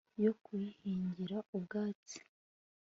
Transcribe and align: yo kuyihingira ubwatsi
yo 0.23 0.31
kuyihingira 0.43 1.37
ubwatsi 1.57 2.17